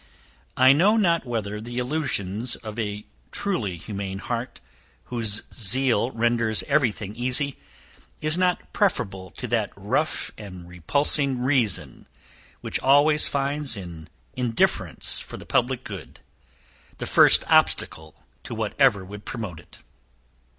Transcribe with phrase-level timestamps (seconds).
[0.57, 4.59] "I know not whether the allusions of a truly humane heart,
[5.13, 7.59] whose zeal renders every thing easy,
[8.19, 12.07] is not preferable to that rough and repulsing reason,
[12.61, 16.21] which always finds in indifference for the public good,
[16.97, 19.81] the first obstacle to whatever would promote it."